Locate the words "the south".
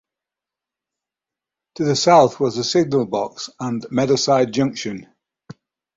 1.85-2.39